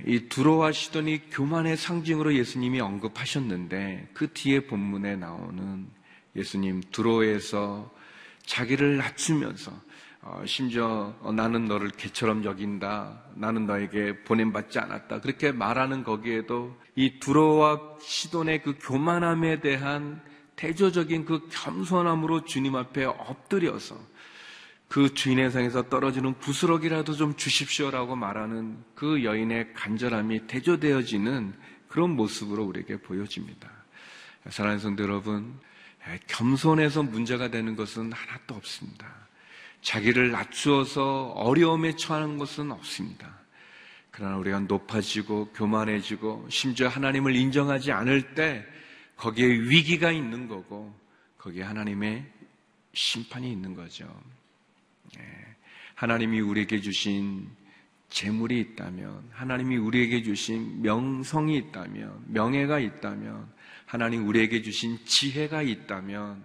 [0.06, 5.86] 이 두로와 시돈이 교만의 상징으로 예수님이 언급하셨는데 그 뒤에 본문에 나오는
[6.36, 7.92] 예수님 두로에서
[8.46, 9.93] 자기를 낮추면서 어,
[10.46, 13.20] 심지어 나는 너를 개처럼 여긴다.
[13.34, 15.20] 나는 너에게 보냄받지 않았다.
[15.20, 20.22] 그렇게 말하는 거기에도 이 두로와 시돈의 그 교만함에 대한
[20.56, 23.98] 대조적인 그 겸손함으로 주님 앞에 엎드려서
[24.88, 31.54] 그 주인의 상에서 떨어지는 부스러기라도 좀 주십시오라고 말하는 그 여인의 간절함이 대조되어지는
[31.88, 33.68] 그런 모습으로 우리에게 보여집니다.
[34.48, 35.58] 사랑하는 성도 여러분,
[36.28, 39.24] 겸손해서 문제가 되는 것은 하나도 없습니다.
[39.84, 43.38] 자기를 낮추어서 어려움에 처하는 것은 없습니다.
[44.10, 48.64] 그러나 우리가 높아지고 교만해지고 심지어 하나님을 인정하지 않을 때
[49.16, 50.94] 거기에 위기가 있는 거고
[51.36, 52.24] 거기에 하나님의
[52.94, 54.08] 심판이 있는 거죠.
[55.18, 55.22] 예.
[55.96, 57.46] 하나님이 우리에게 주신
[58.08, 63.52] 재물이 있다면, 하나님이 우리에게 주신 명성이 있다면, 명예가 있다면,
[63.84, 66.42] 하나님 우리에게 주신 지혜가 있다면,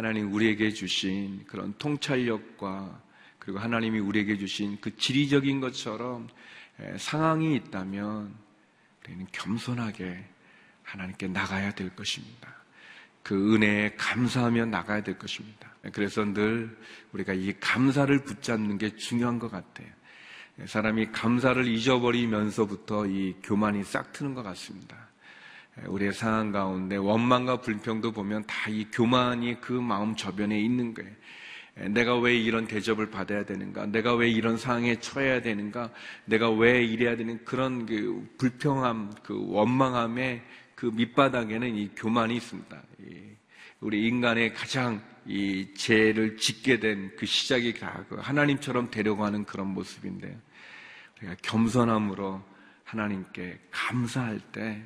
[0.00, 3.02] 하나님 우리에게 주신 그런 통찰력과
[3.38, 6.26] 그리고 하나님이 우리에게 주신 그 지리적인 것처럼
[6.96, 8.34] 상황이 있다면
[9.04, 10.24] 우리는 겸손하게
[10.84, 12.48] 하나님께 나가야 될 것입니다.
[13.22, 15.70] 그 은혜에 감사하며 나가야 될 것입니다.
[15.92, 16.74] 그래서 늘
[17.12, 19.88] 우리가 이 감사를 붙잡는 게 중요한 것 같아요.
[20.64, 25.09] 사람이 감사를 잊어버리면서부터 이 교만이 싹 트는 것 같습니다.
[25.86, 31.10] 우리의 상황 가운데 원망과 불평도 보면 다 이 교만이 그 마음 저변에 있는 거예요.
[31.88, 33.86] 내가 왜 이런 대접을 받아야 되는가?
[33.86, 35.90] 내가 왜 이런 상황에 처해야 되는가?
[36.26, 40.42] 내가 왜 이래야 되는 그런 그 불평함, 그 원망함의
[40.74, 42.82] 그 밑바닥에는 이 교만이 있습니다.
[43.80, 50.36] 우리 인간의 가장 이 죄를 짓게 된 그 시작이 다그 하나님처럼 되려고 하는 그런 모습인데요.
[51.18, 52.42] 우리가 겸손함으로
[52.84, 54.82] 하나님께 감사할 때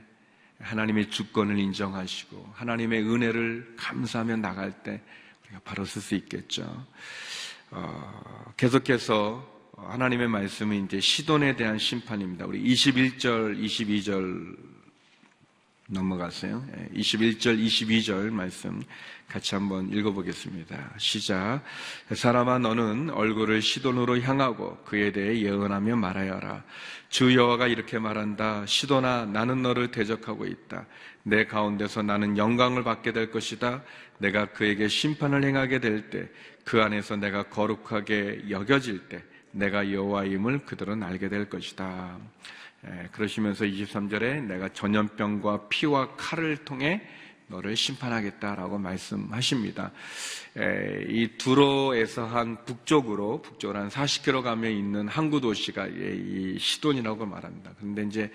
[0.61, 5.01] 하나님의 주권을 인정하시고 하나님의 은혜를 감사하며 나갈 때
[5.45, 6.87] 우리가 바로 쓸 수 있겠죠.
[7.71, 12.47] 어, 계속해서 하나님의 말씀은 이제 시돈에 대한 심판입니다.
[12.47, 14.74] 우리 21절, 22절
[15.89, 16.65] 넘어갔어요.
[16.95, 18.83] 21절, 예, 22절 말씀
[19.29, 20.95] 같이 한번 읽어보겠습니다.
[20.99, 21.63] 시작.
[22.13, 26.65] 사람아 너는 얼굴을 시돈으로 향하고 그에 대해 예언하며 말하여라.
[27.11, 28.65] 주 여호와가 이렇게 말한다.
[28.67, 30.87] 시돈아 나는 너를 대적하고 있다.
[31.23, 33.83] 내 가운데서 나는 영광을 받게 될 것이다.
[34.19, 36.29] 내가 그에게 심판을 행하게 될 때
[36.65, 42.19] 그 안에서 내가 거룩하게 여겨질 때 내가 여호와임을 그들은 알게 될 것이다.
[42.87, 47.03] 예, 그러시면서 23절에 내가 전염병과 피와 칼을 통해
[47.47, 49.93] 너를 심판하겠다라고 말씀하십니다.
[50.59, 57.73] 예, 이 두로에서 한 북쪽으로 북쪽으로 한 40km 가면 있는 항구 도시가 이 시돈이라고 말합니다.
[57.79, 58.31] 그런데 이제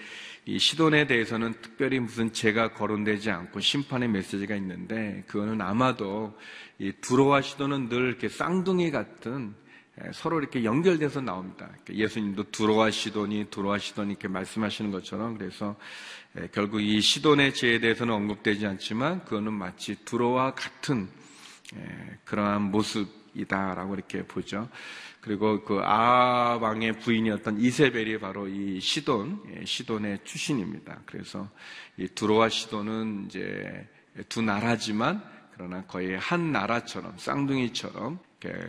[0.46, 6.38] 이 시돈에 대해서는 특별히 무슨 죄가 거론되지 않고 심판의 메시지가 있는데 그거는 아마도
[6.78, 9.69] 이 두로와 시돈은 늘 이렇게 쌍둥이 같은 예,
[10.14, 11.70] 서로 이렇게 연결돼서 나옵니다.
[11.90, 15.76] 예수님도 두로와 시돈이 두로와 시돈이 이렇게 말씀하시는 것처럼 그래서
[16.38, 21.10] 예, 결국 이 시돈의 죄에 대해서는 언급되지 않지만 그거는 마치 두로와 같은
[21.76, 24.70] 예, 그러한 모습이다라고 이렇게 보죠.
[25.22, 31.02] 그리고 그 아왕의 부인이었던 이세벨이 바로 이 시돈, 시돈의 출신입니다.
[31.06, 31.50] 그래서
[31.98, 33.88] 이 두로와 시돈은 이제
[34.30, 35.22] 두 나라지만
[35.54, 38.20] 그러나 거의 한 나라처럼 쌍둥이처럼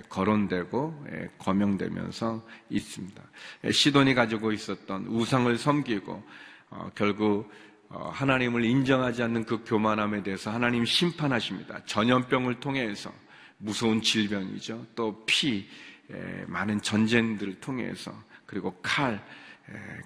[0.09, 3.23] 거론되고 예, 거명되면서 있습니다.
[3.65, 6.23] 예, 시돈이 가지고 있었던 우상을 섬기고
[6.71, 7.51] 어, 결국
[7.89, 11.85] 어, 하나님을 인정하지 않는 그 교만함에 대해서 하나님 심판하십니다.
[11.87, 13.13] 전염병을 통해서
[13.59, 14.87] 무서운 질병이죠.
[14.95, 15.69] 또 피,
[16.11, 18.13] 예, 많은 전쟁들을 통해서
[18.47, 19.23] 그리고 칼,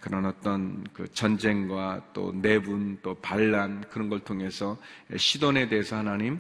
[0.01, 4.77] 그런 어떤 그 전쟁과 또 내분 또 반란 그런 걸 통해서
[5.17, 6.39] 시돈에 대해서 하나님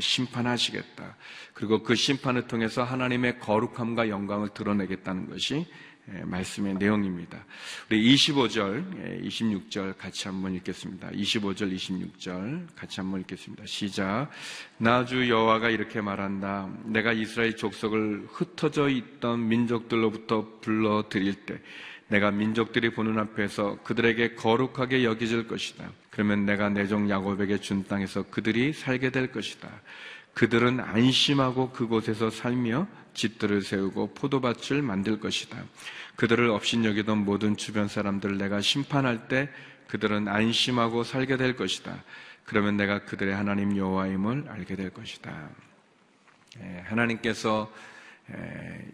[0.00, 1.16] 심판하시겠다.
[1.54, 5.66] 그리고 그 심판을 통해서 하나님의 거룩함과 영광을 드러내겠다는 것이
[6.24, 7.44] 말씀의 내용입니다.
[7.90, 11.10] 우리 25절, 26절 같이 한번 읽겠습니다.
[11.10, 13.66] 25절, 26절 같이 한번 읽겠습니다.
[13.66, 14.30] 시작.
[14.78, 16.70] 나주 여호와가 이렇게 말한다.
[16.84, 21.60] 내가 이스라엘 족속을 흩어져 있던 민족들로부터 불러 드릴 때
[22.08, 25.90] 내가 민족들이 보는 앞에서 그들에게 거룩하게 여겨질 것이다.
[26.10, 29.68] 그러면 내가 내 종 야곱에게 준 땅에서 그들이 살게 될 것이다.
[30.34, 35.62] 그들은 안심하고 그곳에서 살며 집들을 세우고 포도밭을 만들 것이다.
[36.16, 39.50] 그들을 업신여기던 모든 주변 사람들을 내가 심판할 때
[39.88, 42.02] 그들은 안심하고 살게 될 것이다.
[42.44, 45.50] 그러면 내가 그들의 하나님 여호와임을 알게 될 것이다.
[46.60, 47.70] 예, 하나님께서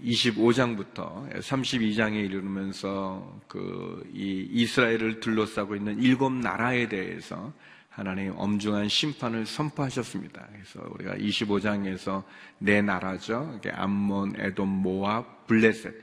[0.05, 7.53] 25장부터 32장에 이르면서 그 이 이스라엘을 둘러싸고 있는 일곱 나라에 대해서
[7.89, 10.49] 하나님 엄중한 심판을 선포하셨습니다.
[10.53, 12.25] 그래서 우리가 25장에서
[12.59, 13.61] 네 나라죠.
[13.73, 15.95] 암몬, 에돔, 모압, 블레셋.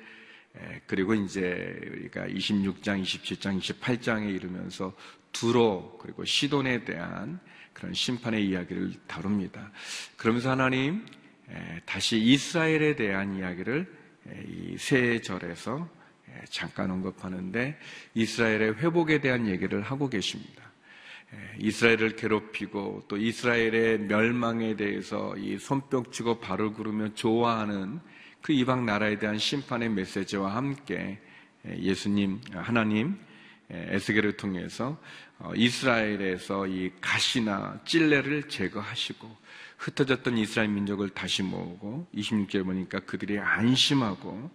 [0.88, 4.93] 그리고 이제 우리가 26장, 27장, 28장에 이르면서
[5.32, 7.39] 두로 그리고 시돈에 대한
[7.73, 9.71] 그런 심판의 이야기를 다룹니다.
[10.17, 11.05] 그러면서 하나님
[11.85, 14.01] 다시 이스라엘에 대한 이야기를
[14.47, 15.89] 이 세 절에서
[16.49, 17.77] 잠깐 언급하는데
[18.13, 20.71] 이스라엘의 회복에 대한 얘기를 하고 계십니다.
[21.59, 27.99] 이스라엘을 괴롭히고 또 이스라엘의 멸망에 대해서 이 손뼉치고 발을 구르며 좋아하는
[28.41, 31.19] 그 이방 나라에 대한 심판의 메시지와 함께
[31.65, 33.17] 예수님, 하나님,
[33.72, 35.01] 에스겔을 통해서
[35.39, 39.38] 어, 이스라엘에서 이 가시나 찔레를 제거하시고
[39.78, 44.51] 흩어졌던 이스라엘 민족을 다시 모으고 26절 보니까 그들이 안심하고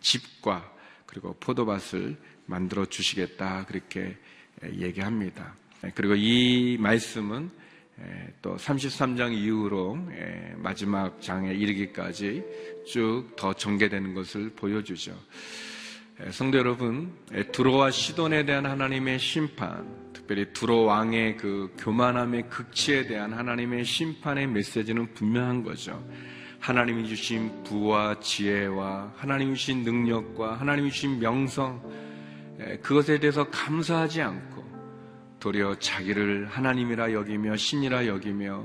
[0.00, 0.70] 집과
[1.06, 4.18] 그리고 포도밭을 만들어 주시겠다 그렇게
[4.74, 5.54] 얘기합니다.
[5.94, 7.50] 그리고 이 말씀은
[8.42, 9.98] 또 33장 이후로
[10.56, 12.44] 마지막 장에 이르기까지
[12.86, 15.16] 쭉 더 전개되는 것을 보여주죠.
[16.30, 17.12] 성도 여러분,
[17.52, 25.14] 두로와 시돈에 대한 하나님의 심판, 특별히 두로 왕의 그 교만함의 극치에 대한 하나님의 심판의 메시지는
[25.14, 26.04] 분명한 거죠.
[26.58, 31.80] 하나님이 주신 부와 지혜와 하나님이 주신 능력과 하나님이 주신 명성,
[32.82, 34.64] 그것에 대해서 감사하지 않고
[35.38, 38.64] 도리어 자기를 하나님이라 여기며 신이라 여기며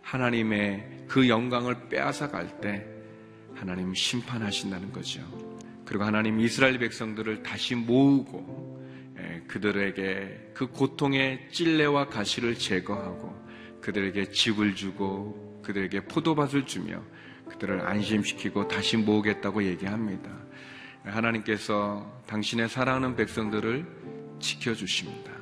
[0.00, 2.86] 하나님의 그 영광을 빼앗아 갈 때
[3.56, 5.43] 하나님 심판하신다는 거죠.
[5.84, 8.82] 그리고 하나님 이스라엘 백성들을 다시 모으고
[9.46, 13.34] 그들에게 그 고통의 찔레와 가시를 제거하고
[13.80, 17.02] 그들에게 집을 주고 그들에게 포도밭을 주며
[17.48, 20.30] 그들을 안심시키고 다시 모으겠다고 얘기합니다.
[21.04, 23.86] 하나님께서 당신의 사랑하는 백성들을
[24.40, 25.32] 지켜주십니다.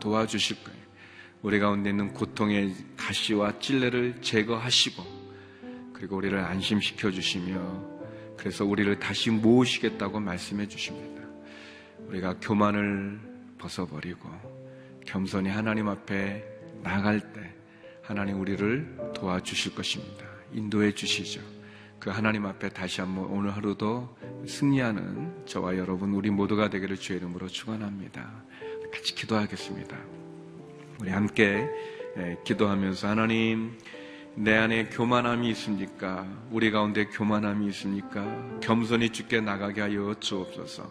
[0.00, 0.80] 도와주실 거예요.
[1.42, 5.02] 우리 가운데 있는 고통의 가시와 찔레를 제거하시고
[5.92, 7.93] 그리고 우리를 안심시켜 주시며
[8.36, 11.22] 그래서 우리를 다시 모으시겠다고 말씀해 주십니다.
[12.08, 13.20] 우리가 교만을
[13.58, 14.28] 벗어버리고
[15.06, 16.44] 겸손히 하나님 앞에
[16.82, 17.54] 나갈 때
[18.02, 20.26] 하나님 우리를 도와주실 것입니다.
[20.52, 21.40] 인도해 주시죠.
[21.98, 24.14] 그 하나님 앞에 다시 한번 오늘 하루도
[24.46, 28.44] 승리하는 저와 여러분 우리 모두가 되기를 주의 이름으로 축원합니다.
[28.92, 29.96] 같이 기도하겠습니다.
[31.00, 31.66] 우리 함께
[32.44, 33.78] 기도하면서 하나님
[34.36, 36.26] 내 안에 교만함이 있습니까?
[36.50, 38.24] 우리 가운데 교만함이 있습니까?
[38.60, 40.90] 겸손히 죽게 나가게 하여 주옵소서.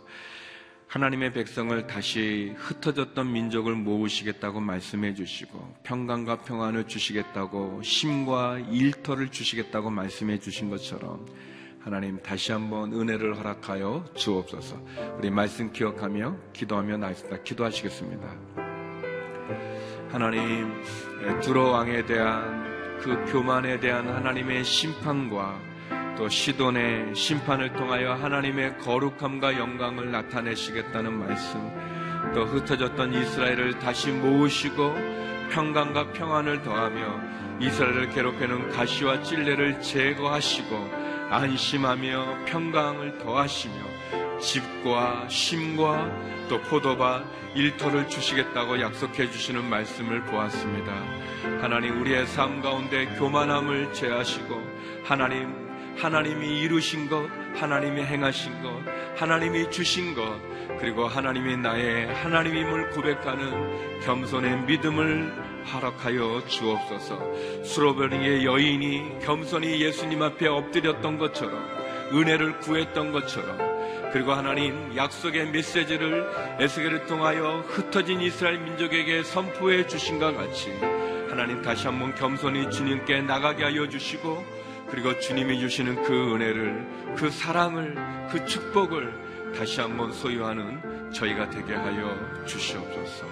[0.87, 10.39] 하나님의 백성을 다시 흩어졌던 민족을 모으시겠다고 말씀해 주시고 평강과 평안을 주시겠다고 심과 일터를 주시겠다고 말씀해
[10.39, 11.25] 주신 것처럼
[11.79, 14.79] 하나님 다시 한번 은혜를 허락하여 주옵소서.
[15.17, 17.43] 우리 말씀 기억하며 기도하며 나있습니다.
[17.43, 18.35] 기도하시겠습니다.
[20.11, 20.71] 하나님
[21.41, 22.72] 두로 왕에 대한
[23.03, 25.59] 그 교만에 대한 하나님의 심판과
[26.17, 31.59] 또 시돈의 심판을 통하여 하나님의 거룩함과 영광을 나타내시겠다는 말씀,
[32.33, 34.95] 또 흩어졌던 이스라엘을 다시 모으시고
[35.51, 40.75] 평강과 평안을 더하며 이스라엘을 괴롭히는 가시와 찔레를 제거하시고
[41.29, 43.92] 안심하며 평강을 더하시며
[44.39, 46.11] 집과 심과
[46.49, 47.23] 또 포도밭
[47.55, 50.91] 일터를 주시겠다고 약속해 주시는 말씀을 보았습니다.
[51.61, 54.61] 하나님 우리의 삶 가운데 교만함을 제하시고
[55.03, 55.63] 하나님
[55.97, 58.81] 하나님이 이루신 것, 하나님이 행하신 것,
[59.15, 60.39] 하나님이 주신 것,
[60.79, 65.31] 그리고 하나님이 나의 하나님임을 고백하는 겸손의 믿음을
[65.71, 67.63] 허락하여 주옵소서.
[67.63, 71.63] 수로베리의 여인이 겸손히 예수님 앞에 엎드렸던 것처럼
[72.11, 73.72] 은혜를 구했던 것처럼
[74.13, 80.71] 그리고 하나님 약속의 메시지를 에스겔을 통하여 흩어진 이스라엘 민족에게 선포해 주신 것 같이
[81.31, 84.45] 하나님 다시 한번 겸손히 주님께 나가게 하여 주시고
[84.91, 87.95] 그리고 주님이 주시는 그 은혜를 그 사랑을
[88.29, 93.25] 그 축복을 다시 한번 소유하는 저희가 되게 하여 주시옵소서.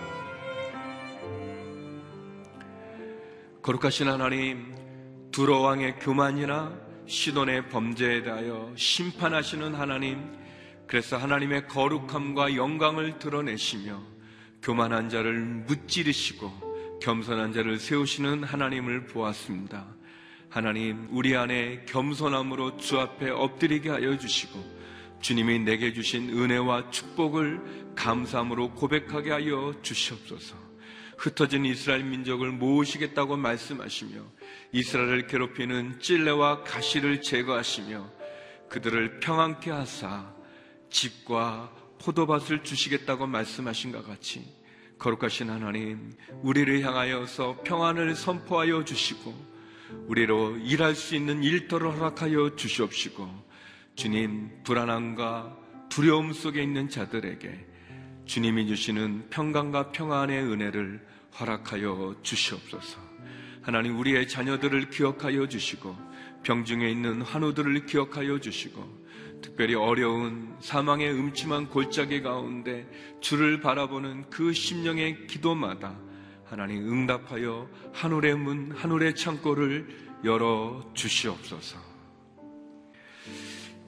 [3.62, 4.74] 거룩하신 하나님
[5.32, 6.74] 두로 왕의 교만이나
[7.06, 10.41] 시돈의 범죄에 대하여 심판하시는 하나님
[10.92, 14.04] 그래서 하나님의 거룩함과 영광을 드러내시며
[14.62, 19.88] 교만한 자를 무찌르시고 겸손한 자를 세우시는 하나님을 보았습니다.
[20.50, 24.60] 하나님, 우리 안에 겸손함으로 주 앞에 엎드리게 하여 주시고
[25.22, 30.58] 주님이 내게 주신 은혜와 축복을 감사함으로 고백하게 하여 주시옵소서.
[31.18, 34.24] 흩어진 이스라엘 민족을 모으시겠다고 말씀하시며
[34.74, 38.12] 이스라엘을 괴롭히는 찔레와 가시를 제거하시며
[38.68, 40.41] 그들을 평안케 하사
[40.92, 44.62] 집과 포도밭을 주시겠다고 말씀하신 것 같이
[45.02, 46.14] 거룩하신 하나님,
[46.44, 49.34] 우리를 향하여서 평안을 선포하여 주시고,
[50.06, 53.28] 우리로 일할 수 있는 일터를 허락하여 주시옵시고,
[53.96, 55.58] 주님, 불안함과
[55.90, 57.66] 두려움 속에 있는 자들에게
[58.26, 61.04] 주님이 주시는 평강과 평안의 은혜를
[61.40, 63.00] 허락하여 주시옵소서.
[63.64, 65.98] 하나님, 우리의 자녀들을 기억하여 주시고,
[66.44, 69.01] 병중에 있는 환우들을 기억하여 주시고,
[69.42, 72.88] 특별히 어려운 사망의 음침한 골짜기 가운데
[73.20, 76.00] 주를 바라보는 그 심령의 기도마다
[76.46, 79.88] 하나님 응답하여 하늘의 문, 하늘의 창고를
[80.24, 81.80] 열어 주시옵소서.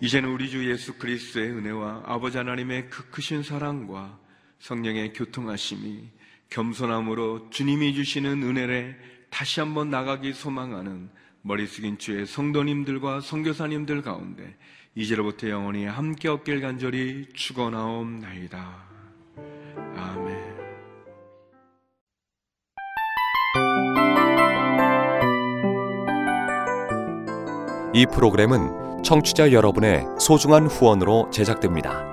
[0.01, 4.19] 이제는 우리 주 예수 그리스도의 은혜와 아버지 하나님의 그 크신 사랑과
[4.59, 6.09] 성령의 교통하심이
[6.49, 8.99] 겸손함으로 주님이 주시는 은혜를
[9.29, 11.09] 다시 한번 나가기 소망하는
[11.41, 14.55] 머리 숙인 주의 성도님들과 성교사님들 가운데
[14.95, 18.83] 이제로부터 영원히 함께 얻길 간절히 축원하옵나이다.
[19.95, 20.53] 아멘.
[27.95, 32.12] 이 프로그램은 청취자 여러분의 소중한 후원으로 제작됩니다.